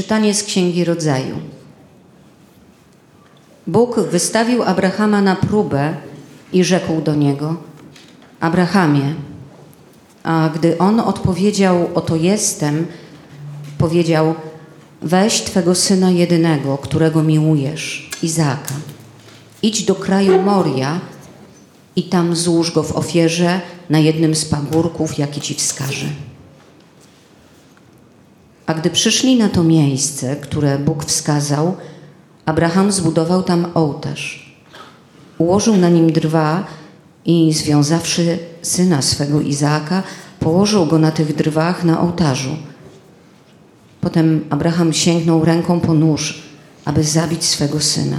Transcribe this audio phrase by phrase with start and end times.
[0.00, 1.36] Czytanie z Księgi Rodzaju.
[3.66, 5.94] Bóg wystawił Abrahama na próbę
[6.52, 7.56] i rzekł do niego:
[8.40, 9.14] Abrahamie.
[10.22, 12.86] A gdy on odpowiedział: Oto jestem,
[13.78, 14.34] powiedział:
[15.02, 18.74] Weź twego syna jedynego, którego miłujesz, Izaaka.
[19.62, 21.00] Idź do kraju Moria
[21.96, 23.60] i tam złóż go w ofierze
[23.90, 26.06] na jednym z pagórków, jaki ci wskaże.
[28.70, 31.76] A gdy przyszli na to miejsce, które Bóg wskazał,
[32.46, 34.56] Abraham zbudował tam ołtarz.
[35.38, 36.64] Ułożył na nim drwa
[37.24, 40.02] i związawszy syna swego Izaaka,
[40.40, 42.56] położył go na tych drwach na ołtarzu.
[44.00, 46.42] Potem Abraham sięgnął ręką po nóż,
[46.84, 48.18] aby zabić swego syna.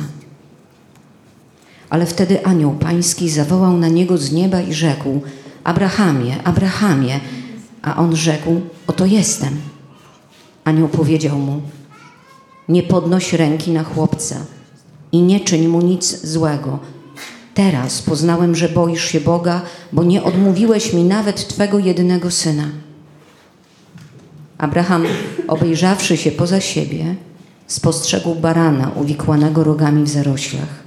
[1.90, 5.22] Ale wtedy anioł pański zawołał na niego z nieba i rzekł:
[5.64, 7.20] Abrahamie, Abrahamie.
[7.82, 9.71] A on rzekł: Oto jestem.
[10.64, 11.62] Anioł powiedział mu:
[12.70, 14.36] Nie podnoś ręki na chłopca
[15.12, 16.80] i nie czyń mu nic złego.
[17.54, 22.64] Teraz poznałem, że boisz się Boga, bo nie odmówiłeś mi nawet twego jedynego syna.
[24.58, 25.06] Abraham,
[25.48, 27.16] obejrzawszy się poza siebie,
[27.68, 30.84] spostrzegł barana uwikłanego rogami w zaroślach.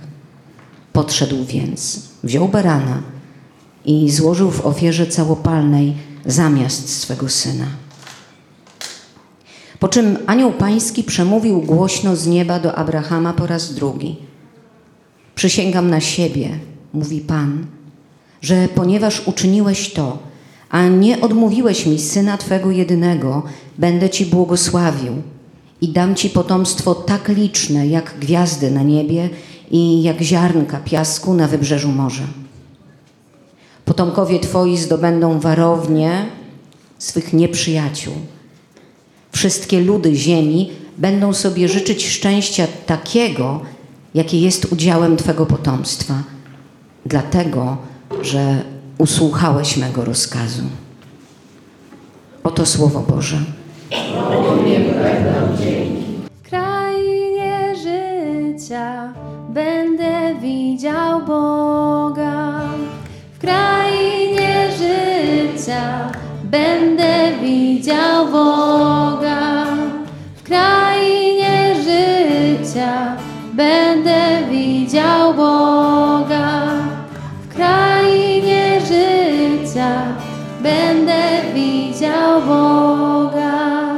[0.93, 3.03] Podszedł więc, wziął barana
[3.85, 5.95] i złożył w ofierze całopalnej
[6.27, 7.67] zamiast swego syna.
[9.85, 14.17] Po czym anioł pański przemówił głośno z nieba do Abrahama po raz drugi.
[15.35, 16.59] Przysięgam na siebie,
[16.93, 17.67] mówi Pan,
[18.43, 20.19] że ponieważ uczyniłeś to,
[20.71, 23.43] a nie odmówiłeś mi syna Twego jedynego,
[23.79, 25.13] będę Ci błogosławił
[25.81, 29.31] i dam Ci potomstwo tak liczne jak gwiazdy na niebie
[29.71, 32.27] i jak ziarnka piasku na wybrzeżu morza.
[33.85, 36.27] Potomkowie Twoi zdobędą warownię
[36.99, 38.15] swych nieprzyjaciół.
[39.35, 43.61] Wszystkie ludy ziemi będą sobie życzyć szczęścia takiego,
[44.15, 46.15] jakie jest udziałem Twego potomstwa,
[47.07, 47.77] dlatego,
[48.23, 48.63] że
[48.99, 50.63] usłuchałeś mego rozkazu.
[52.45, 53.37] Oto Słowo Boże.
[56.35, 59.13] W krainie życia
[59.49, 62.61] będę widział Boga.
[63.35, 66.13] W krainie życia
[66.45, 68.54] będę widział Boga.
[73.57, 76.63] Będę widział Boga.
[77.43, 80.03] W krainie życia
[80.63, 81.23] będę
[81.55, 83.95] widział Boga.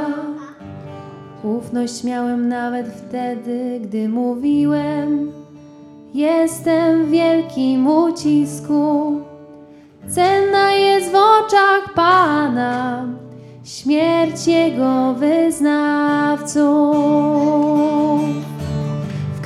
[1.43, 5.31] Ufność miałem nawet wtedy, gdy mówiłem:
[6.13, 9.21] Jestem w wielkim ucisku.
[10.09, 13.05] Cenna jest w oczach Pana
[13.63, 16.57] śmierć Jego wyznawców.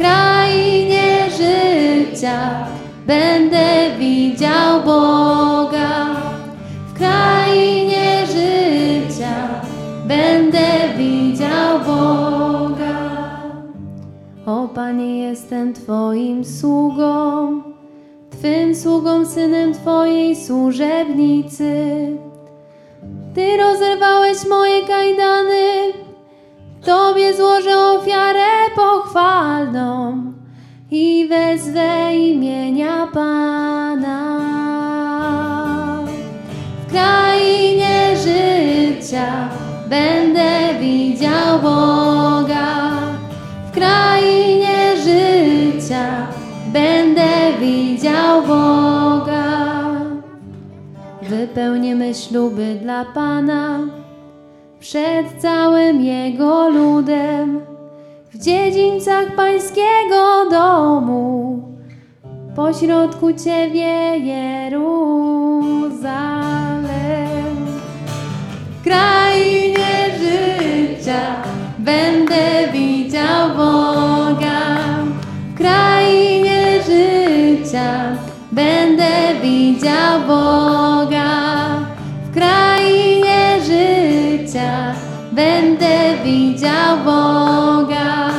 [0.01, 2.67] Krainie życia
[3.07, 6.15] będę widział Boga.
[6.87, 9.61] W krainie życia
[10.05, 10.67] będę
[10.97, 13.11] widział Boga.
[14.45, 17.61] O Panie, jestem Twoim sługą,
[18.29, 21.73] Twym sługą, synem Twojej służebnicy.
[23.35, 25.93] Ty rozerwałeś moje kajdany,
[26.85, 30.23] Tobie złożę ofiarę pochwalną
[30.91, 34.39] i wezwę imienia Pana.
[36.79, 39.49] W krainie życia
[39.89, 42.91] będę widział Boga.
[43.67, 46.27] W krainie życia
[46.73, 47.27] będę
[47.59, 49.43] widział Boga.
[51.21, 54.00] Wypełnimy śluby dla Pana
[54.81, 57.61] przed całym Jego ludem
[58.33, 61.61] w dziedzińcach Pańskiego domu
[62.55, 64.81] pośrodku Ciebie Jeruzalem.
[68.79, 71.21] W krainie życia
[71.79, 74.77] będę widział Boga.
[75.53, 78.17] W krainie życia
[78.51, 79.09] będę
[79.41, 80.90] widział Boga.
[85.31, 88.31] Będę widział Boga.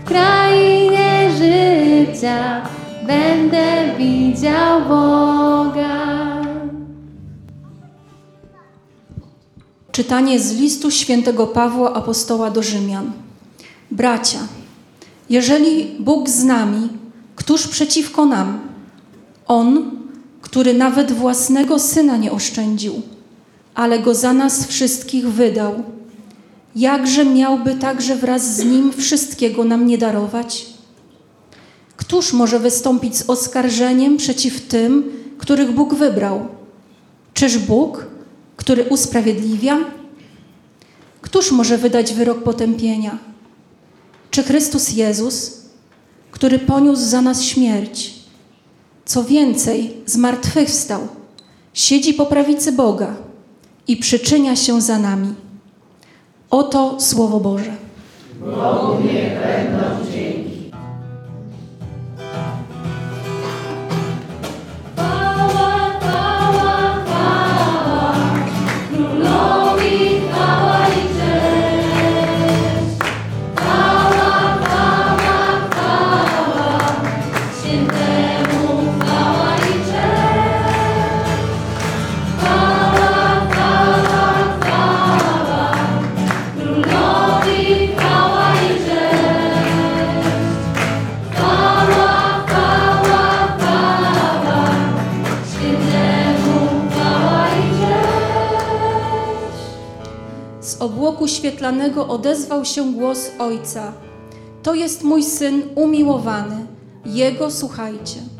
[0.00, 2.62] W krainie życia
[3.06, 6.06] będę widział Boga.
[9.92, 13.12] Czytanie z listu świętego Pawła apostoła do Rzymian.
[13.90, 14.38] Bracia,
[15.30, 16.88] jeżeli Bóg z nami,
[17.36, 18.58] któż przeciwko nam?
[19.46, 19.90] On,
[20.40, 23.02] który nawet własnego syna nie oszczędził,
[23.74, 25.82] ale go za nas wszystkich wydał.
[26.76, 30.66] Jakże miałby także wraz z nim wszystkiego nam nie darować?
[31.96, 36.48] Któż może wystąpić z oskarżeniem przeciw tym, których Bóg wybrał?
[37.34, 38.06] Czyż Bóg,
[38.56, 39.78] który usprawiedliwia?
[41.20, 43.18] Któż może wydać wyrok potępienia?
[44.30, 45.60] Czy Chrystus Jezus,
[46.30, 48.14] który poniósł za nas śmierć?
[49.04, 51.08] Co więcej, zmartwychwstał,
[51.74, 53.16] siedzi po prawicy Boga
[53.88, 55.45] i przyczynia się za nami.
[56.56, 57.72] Oto Słowo Boże.
[58.40, 58.98] Chwała,
[101.46, 103.92] obłoku świetlanego odezwał się głos Ojca.
[104.62, 106.66] To jest mój syn umiłowany.
[107.04, 108.35] Jego słuchajcie.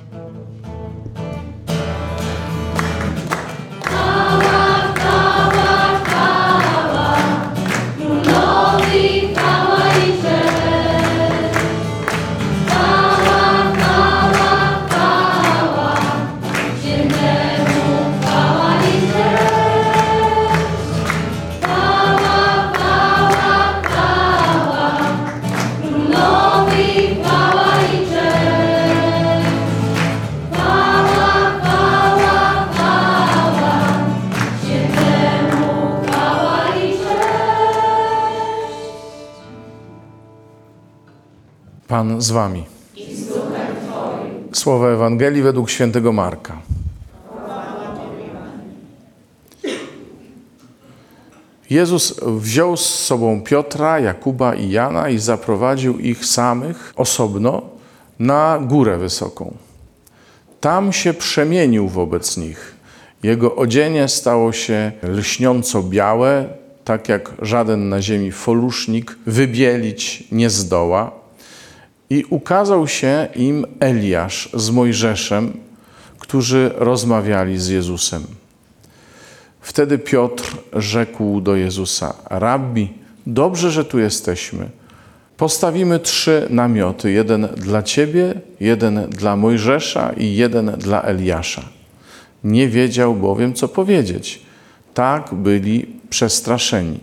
[42.26, 42.64] Z wami.
[44.52, 46.58] Słowa Ewangelii według świętego Marka.
[51.70, 57.62] Jezus wziął z sobą Piotra, Jakuba i Jana i zaprowadził ich samych osobno
[58.18, 59.54] na górę wysoką.
[60.60, 62.76] Tam się przemienił wobec nich.
[63.22, 66.48] Jego odzienie stało się lśniąco białe,
[66.84, 71.25] tak jak żaden na ziemi folusznik wybielić nie zdoła.
[72.10, 75.52] I ukazał się im Eliasz z Mojżeszem,
[76.18, 78.22] którzy rozmawiali z Jezusem.
[79.60, 82.92] Wtedy Piotr rzekł do Jezusa: Rabbi,
[83.26, 84.68] dobrze, że tu jesteśmy.
[85.36, 91.62] Postawimy trzy namioty: jeden dla ciebie, jeden dla Mojżesza i jeden dla Eliasza.
[92.44, 94.42] Nie wiedział bowiem, co powiedzieć.
[94.94, 96.98] Tak byli przestraszeni.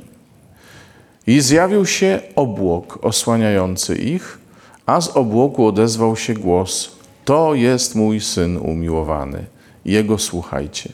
[1.27, 4.37] I zjawił się obłok osłaniający ich,
[4.85, 6.91] a z obłoku odezwał się głos:
[7.25, 9.45] To jest mój syn umiłowany,
[9.85, 10.89] jego słuchajcie.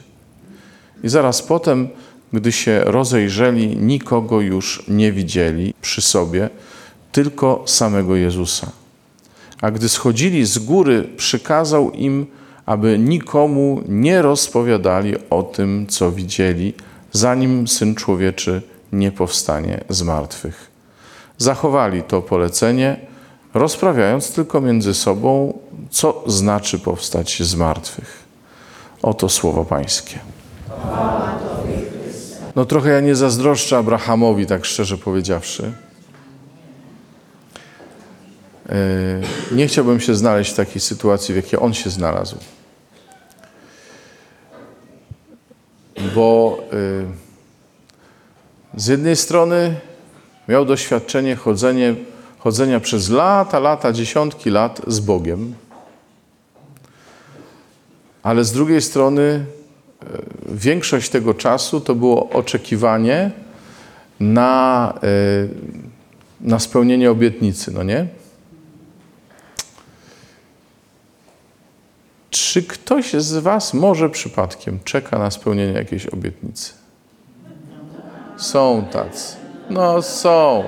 [1.02, 1.88] I zaraz potem,
[2.32, 6.50] gdy się rozejrzeli, nikogo już nie widzieli przy sobie,
[7.12, 8.70] tylko samego Jezusa.
[9.60, 12.26] A gdy schodzili z góry, przykazał im,
[12.66, 16.74] aby nikomu nie rozpowiadali o tym, co widzieli,
[17.12, 20.70] zanim syn człowieczy nie powstanie z martwych.
[21.38, 22.96] Zachowali to polecenie,
[23.54, 25.58] rozprawiając tylko między sobą,
[25.90, 28.24] co znaczy powstać z martwych.
[29.02, 30.18] Oto słowo Pańskie.
[32.56, 35.72] No trochę ja nie zazdroszczę Abrahamowi, tak szczerze powiedziawszy.
[38.68, 38.76] Yy,
[39.56, 42.36] Nie chciałbym się znaleźć w takiej sytuacji, w jakiej on się znalazł.
[46.14, 47.06] Bo yy,
[48.76, 49.80] z jednej strony
[50.48, 51.94] miał doświadczenie chodzenie,
[52.40, 55.54] chodzenia przez lata, lata, dziesiątki lat z Bogiem,
[58.22, 60.06] ale z drugiej strony e,
[60.48, 63.30] większość tego czasu to było oczekiwanie
[64.20, 65.08] na, e,
[66.40, 68.06] na spełnienie obietnicy, no nie?
[72.30, 76.72] Czy ktoś z Was może przypadkiem czeka na spełnienie jakiejś obietnicy?
[78.36, 79.36] Są tacy.
[79.70, 80.64] No są.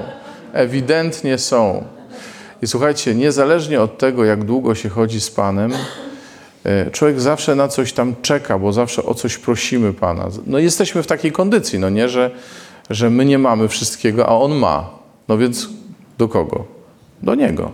[0.52, 1.84] Ewidentnie są.
[2.62, 5.72] I słuchajcie, niezależnie od tego, jak długo się chodzi z Panem,
[6.64, 10.28] e, człowiek zawsze na coś tam czeka, bo zawsze o coś prosimy Pana.
[10.46, 12.30] No jesteśmy w takiej kondycji, no nie, że,
[12.90, 14.90] że my nie mamy wszystkiego, a On ma.
[15.28, 15.68] No więc
[16.18, 16.64] do kogo?
[17.22, 17.72] Do Niego.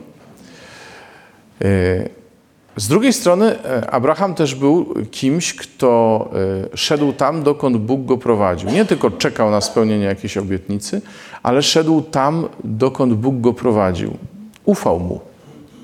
[2.78, 6.30] Z drugiej strony, e, Abraham też był kimś, kto
[6.72, 8.70] e, szedł tam, dokąd Bóg go prowadził.
[8.70, 11.02] Nie tylko czekał na spełnienie jakiejś obietnicy,
[11.42, 14.16] ale szedł tam, dokąd Bóg go prowadził.
[14.64, 15.20] Ufał mu.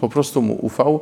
[0.00, 1.00] Po prostu mu ufał.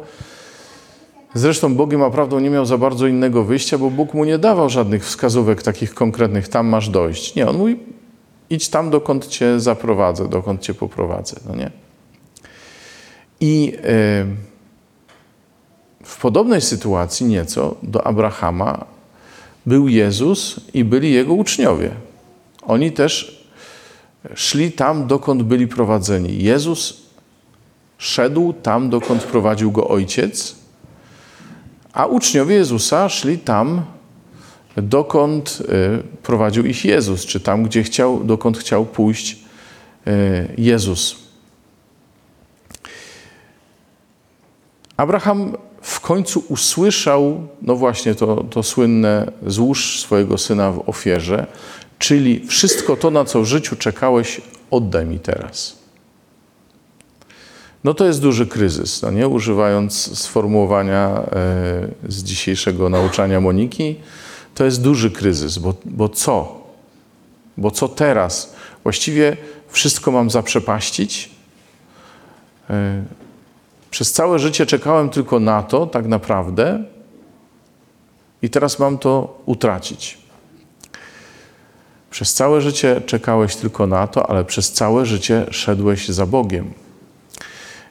[1.34, 4.70] Zresztą Bogiem a prawdą nie miał za bardzo innego wyjścia, bo Bóg mu nie dawał
[4.70, 7.34] żadnych wskazówek takich konkretnych, tam masz dojść.
[7.34, 7.76] Nie, on mówi,
[8.50, 11.36] idź tam, dokąd cię zaprowadzę, dokąd cię poprowadzę.
[11.48, 11.70] No nie?
[13.40, 14.51] I e,
[16.02, 18.84] w podobnej sytuacji nieco do Abrahama
[19.66, 21.90] był Jezus i byli jego uczniowie.
[22.62, 23.42] Oni też
[24.34, 26.42] szli tam, dokąd byli prowadzeni.
[26.42, 27.02] Jezus
[27.98, 30.56] szedł tam, dokąd prowadził go ojciec,
[31.92, 33.82] a uczniowie Jezusa szli tam,
[34.76, 39.38] dokąd y, prowadził ich Jezus, czy tam, gdzie chciał, dokąd chciał pójść
[40.06, 41.16] y, Jezus.
[44.96, 51.46] Abraham w końcu usłyszał, no właśnie to, to słynne złóż swojego syna w ofierze,
[51.98, 55.82] czyli wszystko to, na co w życiu czekałeś, oddaj mi teraz.
[57.84, 59.28] No to jest duży kryzys, no nie?
[59.28, 61.28] Używając sformułowania e,
[62.08, 63.96] z dzisiejszego nauczania Moniki,
[64.54, 66.62] to jest duży kryzys, bo, bo co?
[67.56, 68.54] Bo co teraz?
[68.82, 69.36] Właściwie
[69.68, 71.30] wszystko mam zaprzepaścić?
[72.70, 73.02] E,
[73.92, 76.84] przez całe życie czekałem tylko na to, tak naprawdę,
[78.42, 80.18] i teraz mam to utracić.
[82.10, 86.72] Przez całe życie czekałeś tylko na to, ale przez całe życie szedłeś za Bogiem.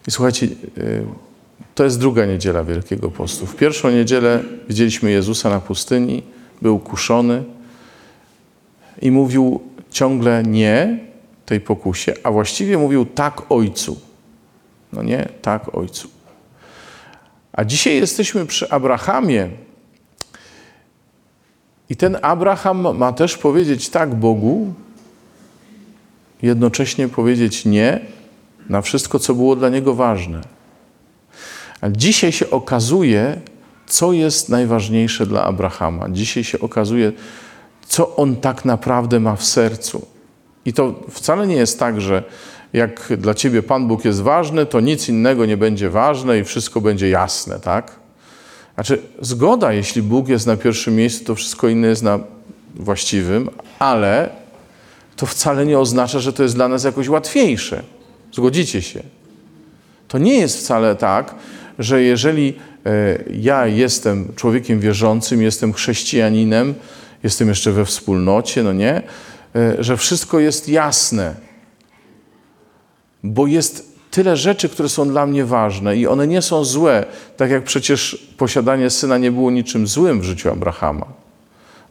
[0.07, 1.05] I słuchajcie, y,
[1.75, 3.45] to jest druga niedziela Wielkiego Postu.
[3.45, 6.23] W pierwszą niedzielę widzieliśmy Jezusa na pustyni,
[6.61, 7.43] był kuszony
[9.01, 10.99] i mówił ciągle nie
[11.45, 14.10] tej pokusie, a właściwie mówił tak Ojcu.
[14.93, 16.07] No nie, tak Ojcu.
[17.53, 19.49] A dzisiaj jesteśmy przy Abrahamie.
[21.89, 24.73] I ten Abraham ma też powiedzieć tak Bogu,
[26.41, 27.99] jednocześnie powiedzieć nie
[28.69, 30.41] na wszystko, co było dla niego ważne.
[31.81, 33.41] Ale dzisiaj się okazuje,
[33.87, 36.09] co jest najważniejsze dla Abrahama.
[36.09, 37.11] Dzisiaj się okazuje,
[37.87, 40.07] co on tak naprawdę ma w sercu.
[40.65, 42.23] I to wcale nie jest tak, że
[42.73, 46.81] jak dla ciebie Pan Bóg jest ważny, to nic innego nie będzie ważne i wszystko
[46.81, 47.95] będzie jasne, tak?
[48.75, 52.19] Znaczy, zgoda, jeśli Bóg jest na pierwszym miejscu, to wszystko inne jest na
[52.75, 53.49] właściwym,
[53.79, 54.29] ale
[55.15, 57.83] to wcale nie oznacza, że to jest dla nas jakoś łatwiejsze.
[58.33, 59.03] Zgodzicie się?
[60.07, 61.35] To nie jest wcale tak,
[61.79, 62.53] że jeżeli
[62.85, 66.73] e, ja jestem człowiekiem wierzącym, jestem chrześcijaninem,
[67.23, 69.01] jestem jeszcze we wspólnocie, no nie,
[69.55, 71.35] e, że wszystko jest jasne
[73.23, 77.05] bo jest tyle rzeczy, które są dla mnie ważne i one nie są złe,
[77.37, 81.05] tak jak przecież posiadanie syna nie było niczym złym w życiu Abrahama.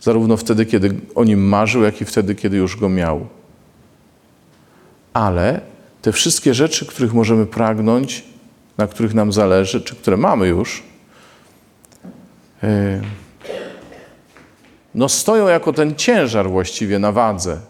[0.00, 3.26] Zarówno wtedy, kiedy o nim marzył, jak i wtedy, kiedy już go miał.
[5.12, 5.60] Ale
[6.02, 8.24] te wszystkie rzeczy, których możemy pragnąć,
[8.78, 10.82] na których nam zależy, czy które mamy już,
[12.62, 13.00] e,
[14.94, 17.60] no stoją jako ten ciężar właściwie na wadze.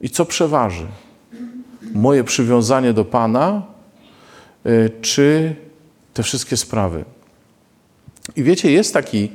[0.00, 0.86] I co przeważy?
[1.94, 3.62] Moje przywiązanie do Pana,
[4.66, 5.56] y, czy
[6.14, 7.04] te wszystkie sprawy.
[8.36, 9.30] I wiecie, jest taki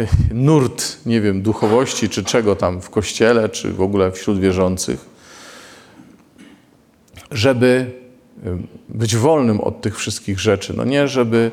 [0.00, 5.06] y, nurt, nie wiem, duchowości, czy czego tam w kościele, czy w ogóle wśród wierzących,
[7.30, 7.90] żeby
[8.46, 8.58] y,
[8.88, 10.74] być wolnym od tych wszystkich rzeczy.
[10.76, 11.50] No nie, żeby,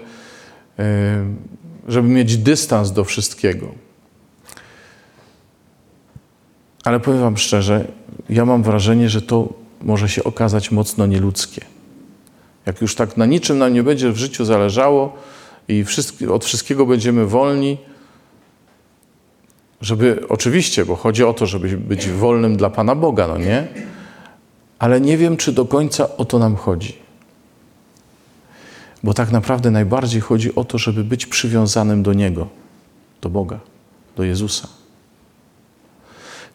[1.88, 3.68] żeby mieć dystans do wszystkiego.
[6.84, 7.88] Ale powiem Wam szczerze,
[8.30, 11.62] ja mam wrażenie, że to może się okazać mocno nieludzkie.
[12.66, 15.14] Jak już tak na niczym nam nie będzie w życiu zależało
[15.68, 15.86] i
[16.32, 17.78] od wszystkiego będziemy wolni,
[19.82, 23.68] żeby oczywiście, bo chodzi o to, żeby być wolnym dla Pana Boga, no nie?
[24.80, 26.98] Ale nie wiem, czy do końca o to nam chodzi.
[29.04, 32.48] Bo tak naprawdę najbardziej chodzi o to, żeby być przywiązanym do Niego,
[33.22, 33.60] do Boga,
[34.16, 34.68] do Jezusa.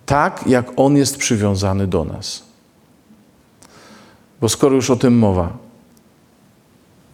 [0.06, 2.43] Tak jak On jest przywiązany do nas.
[4.44, 5.56] Bo skoro już o tym mowa,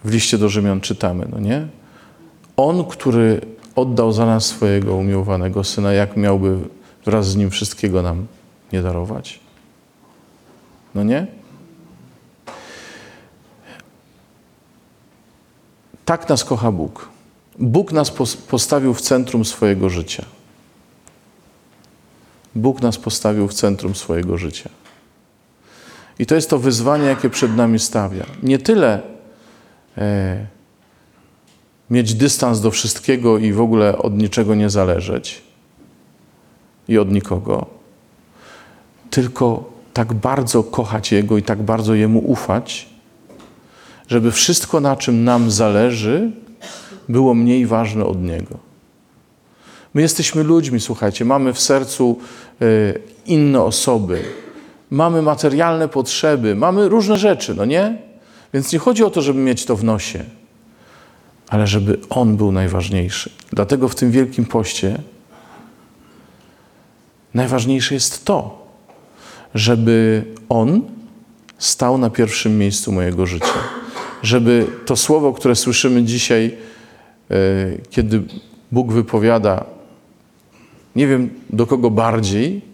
[0.03, 1.67] w liście do Rzymian czytamy, no nie?
[2.57, 3.41] On, który
[3.75, 6.57] oddał za nas swojego umiłowanego Syna, jak miałby
[7.05, 8.27] wraz z Nim wszystkiego nam
[8.73, 9.39] nie darować?
[10.95, 11.27] No nie?
[16.05, 17.09] Tak nas kocha Bóg.
[17.59, 18.11] Bóg nas
[18.47, 20.25] postawił w centrum swojego życia.
[22.55, 24.69] Bóg nas postawił w centrum swojego życia.
[26.21, 28.25] I to jest to wyzwanie, jakie przed nami stawia.
[28.43, 29.01] Nie tyle
[29.97, 30.45] e,
[31.89, 35.41] mieć dystans do wszystkiego i w ogóle od niczego nie zależeć
[36.87, 37.65] i od nikogo,
[39.09, 42.89] tylko tak bardzo kochać Jego i tak bardzo Jemu ufać,
[44.07, 46.31] żeby wszystko, na czym nam zależy,
[47.09, 48.57] było mniej ważne od Niego.
[49.93, 52.19] My jesteśmy ludźmi, słuchajcie, mamy w sercu
[52.61, 54.23] y, inne osoby,
[54.91, 57.97] mamy materialne potrzeby, mamy różne rzeczy, no nie?
[58.53, 60.23] Więc nie chodzi o to, żeby mieć to w nosie,
[61.49, 63.29] ale żeby On był najważniejszy.
[63.53, 64.97] Dlatego w tym Wielkim Poście
[67.33, 68.67] najważniejsze jest to,
[69.55, 70.81] żeby On
[71.57, 73.59] stał na pierwszym miejscu mojego życia.
[74.23, 76.57] Żeby to słowo, które słyszymy dzisiaj,
[77.31, 77.35] e,
[77.89, 78.23] kiedy
[78.71, 79.65] Bóg wypowiada,
[80.95, 82.70] nie wiem do kogo bardziej,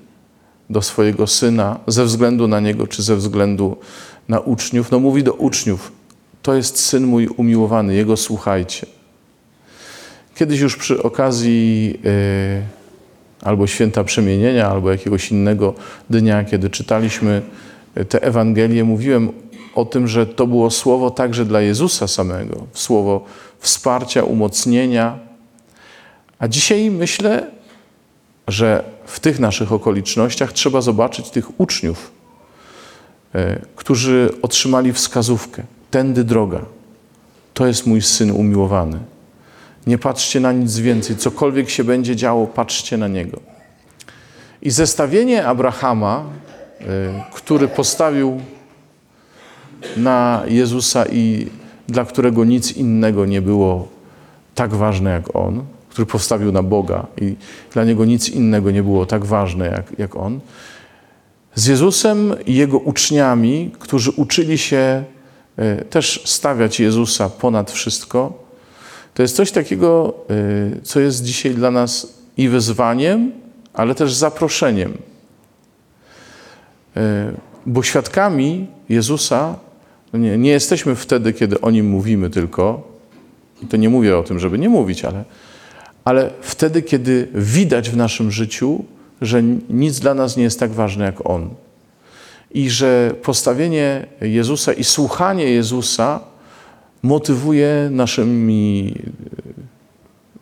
[0.70, 3.78] do swojego syna, ze względu na niego, czy ze względu
[4.30, 5.92] na uczniów, no mówi do uczniów:
[6.42, 8.88] To jest syn mój umiłowany, jego słuchajcie.
[10.36, 12.62] Kiedyś już przy okazji e,
[13.42, 15.74] albo święta przemienienia, albo jakiegoś innego
[16.10, 17.42] dnia, kiedy czytaliśmy
[18.10, 19.32] te Ewangelie, mówiłem
[19.76, 23.26] o tym, że to było słowo także dla Jezusa samego, słowo
[23.60, 25.20] wsparcia, umocnienia.
[26.40, 27.48] A dzisiaj myślę,
[28.48, 32.12] że w tych naszych okolicznościach trzeba zobaczyć tych uczniów,
[33.36, 35.64] e, którzy otrzymali wskazówkę.
[35.92, 36.62] Tędy droga.
[37.54, 39.00] To jest mój syn umiłowany.
[39.88, 41.16] Nie patrzcie na nic więcej.
[41.16, 43.40] Cokolwiek się będzie działo, patrzcie na niego.
[44.62, 46.24] I zestawienie Abrahama,
[46.82, 46.86] y,
[47.34, 48.42] który postawił
[49.98, 51.48] na Jezusa i
[51.88, 53.88] dla którego nic innego nie było
[54.56, 55.64] tak ważne jak on,
[55.98, 57.36] który postawił na Boga i
[57.74, 60.40] dla niego nic innego nie było tak ważne jak, jak on,
[61.56, 65.04] z Jezusem i jego uczniami, którzy uczyli się
[65.60, 68.44] y, też stawiać Jezusa ponad wszystko,
[69.14, 70.14] to jest coś takiego,
[70.78, 73.32] y, co jest dzisiaj dla nas i wyzwaniem,
[73.74, 74.98] ale też zaproszeniem.
[76.98, 77.00] Y,
[77.66, 79.56] bo świadkami Jezusa
[80.14, 82.88] no nie, nie jesteśmy wtedy, kiedy o nim mówimy tylko.
[83.64, 85.24] I to nie mówię o tym, żeby nie mówić, ale,
[86.08, 88.86] ale wtedy, kiedy widać w naszym życiu,
[89.22, 91.50] że nic dla nas nie jest tak ważne jak On.
[92.52, 96.20] I że postawienie Jezusa i słuchanie Jezusa
[97.04, 98.96] motywuje naszymi,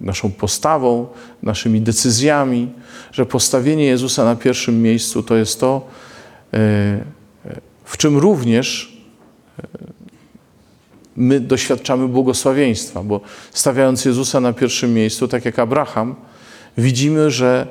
[0.01, 1.07] naszą postawą,
[1.43, 2.69] naszymi decyzjami,
[3.11, 5.87] że postawienie Jezusa na pierwszym miejscu to jest to,
[6.53, 7.03] e,
[7.83, 8.94] w czym również e,
[11.15, 13.21] my doświadczamy błogosławieństwa, bo
[13.53, 16.15] stawiając Jezusa na pierwszym miejscu, tak jak Abraham,
[16.77, 17.67] widzimy, że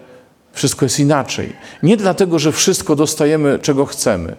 [0.52, 1.52] wszystko jest inaczej.
[1.83, 4.37] Nie dlatego, że wszystko dostajemy, czego chcemy,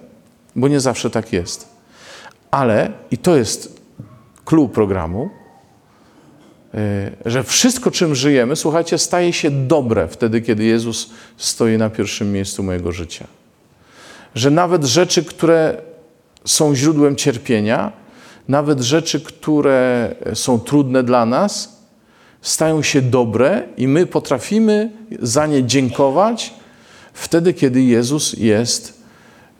[0.56, 1.68] bo nie zawsze tak jest.
[2.52, 3.82] Ale, i to jest
[4.46, 5.30] clue programu,
[6.74, 12.32] e, że wszystko, czym żyjemy, słuchajcie, staje się dobre wtedy, kiedy Jezus stoi na pierwszym
[12.32, 13.28] miejscu mojego życia.
[14.36, 15.82] Że nawet rzeczy, które
[16.46, 18.05] są źródłem cierpienia,
[18.48, 21.82] nawet rzeczy, które są trudne dla nas,
[22.42, 26.54] stają się dobre i my potrafimy za nie dziękować
[27.14, 29.02] wtedy, kiedy Jezus jest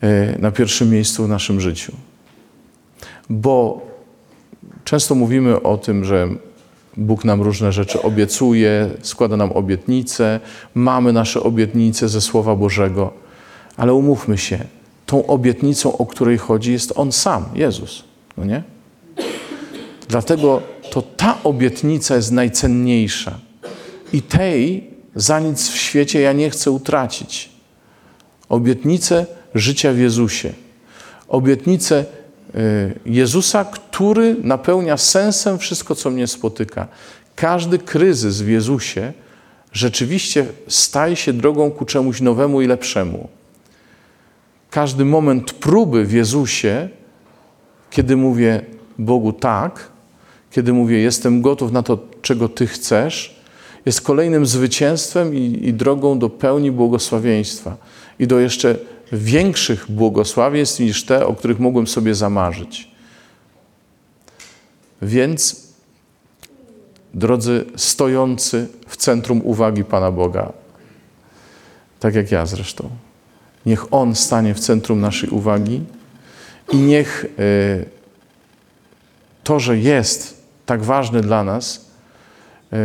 [0.02, 1.94] e, na pierwszym miejscu w naszym życiu.
[3.30, 3.82] Bo
[4.86, 6.28] Często mówimy o tym, że
[6.98, 10.40] Bóg nam różne rzeczy obiecuje, składa nam obietnice,
[10.76, 13.14] mamy nasze obietnice ze Słowa Bożego,
[13.78, 14.60] ale umówmy się,
[15.06, 18.04] tą obietnicą, o której chodzi, jest On sam, Jezus,
[18.38, 18.64] no nie?
[20.08, 23.40] Dlatego to ta obietnica jest najcenniejsza
[24.14, 27.50] i tej za nic w świecie ja nie chcę utracić.
[28.50, 30.54] Obietnicę życia w Jezusie,
[31.28, 32.06] obietnicę
[32.56, 36.88] Y, Jezusa, który napełnia sensem wszystko, co mnie spotyka.
[37.36, 39.14] Każdy kryzys w Jezusie
[39.72, 43.30] rzeczywiście staje się drogą ku czemuś nowemu i lepszemu.
[44.70, 46.90] Każdy moment próby w Jezusie,
[47.90, 48.62] kiedy mówię
[49.00, 49.90] Bogu tak,
[50.56, 53.36] kiedy mówię jestem gotów na to, czego Ty chcesz,
[53.86, 57.78] jest kolejnym zwycięstwem i, i drogą do pełni błogosławieństwa
[58.20, 58.76] i do jeszcze
[59.12, 62.92] większych błogosławieństw niż te, o których mogłem sobie zamarzyć.
[65.02, 65.68] Więc,
[67.14, 70.54] drodzy stojący w centrum uwagi Pana Boga,
[72.00, 72.90] tak jak ja zresztą,
[73.66, 75.82] niech On stanie w centrum naszej uwagi
[76.72, 77.86] i niech y,
[79.44, 80.35] to, że jest
[80.66, 81.86] tak ważny dla nas,
[82.74, 82.78] y,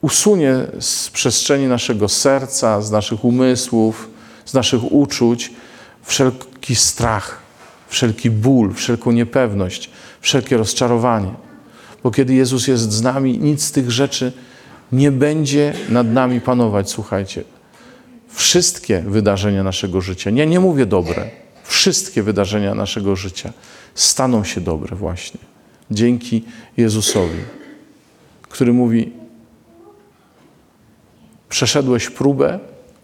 [0.00, 4.10] usunie z przestrzeni naszego serca, z naszych umysłów,
[4.44, 5.52] z naszych uczuć
[6.02, 7.38] wszelki strach,
[7.88, 11.34] wszelki ból, wszelką niepewność, wszelkie rozczarowanie.
[12.02, 14.32] Bo kiedy Jezus jest z nami, nic z tych rzeczy
[14.92, 16.90] nie będzie nad nami panować.
[16.90, 17.44] Słuchajcie,
[18.28, 21.30] wszystkie wydarzenia naszego życia, nie, nie mówię dobre,
[21.64, 23.52] wszystkie wydarzenia naszego życia
[23.94, 25.49] staną się dobre właśnie
[25.90, 26.44] dzięki
[26.76, 27.38] Jezusowi,
[28.42, 29.12] który mówi:
[31.48, 32.58] Przeszedłeś próbę,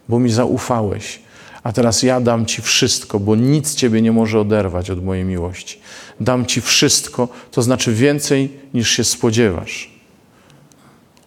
[0.09, 1.21] bo mi zaufałeś,
[1.63, 5.81] a teraz ja dam Ci wszystko, bo nic Ciebie nie może oderwać od mojej miłości.
[6.21, 9.91] Dam Ci wszystko, to znaczy więcej niż się spodziewasz.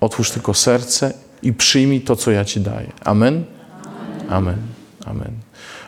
[0.02, 2.92] Otwórz tylko serce i przyjmij to, co ja Ci daję.
[3.04, 3.44] Amen?
[4.30, 4.58] Amen.
[5.06, 5.32] Amen.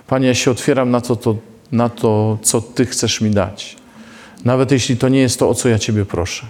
[0.08, 1.36] Panie, ja się otwieram na to, to,
[1.72, 3.81] na to, co Ty chcesz mi dać.
[4.46, 6.46] Nawet jeśli to nie jest to, o co ja Ciebie proszę.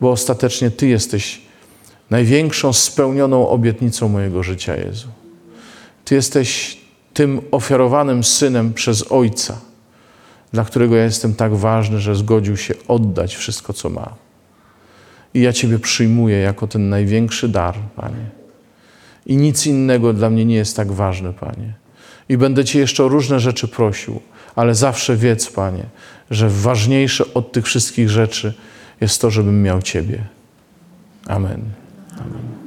[0.00, 1.40] Bo ostatecznie Ty jesteś
[2.10, 5.08] największą spełnioną obietnicą mojego życia, Jezu.
[6.04, 6.78] Ty jesteś
[7.14, 9.60] tym ofiarowanym synem przez Ojca,
[10.52, 14.14] dla którego ja jestem tak ważny, że zgodził się oddać wszystko, co ma.
[15.34, 18.30] I ja Ciebie przyjmuję jako ten największy dar, Panie.
[19.26, 21.74] I nic innego dla mnie nie jest tak ważne, Panie.
[22.28, 24.20] I będę Cię jeszcze o różne rzeczy prosił,
[24.56, 25.84] ale zawsze wiedz, Panie,
[26.32, 28.54] że ważniejsze od tych wszystkich rzeczy
[29.00, 30.24] jest to, żebym miał Ciebie.
[31.26, 31.62] Amen.
[32.12, 32.61] Amen.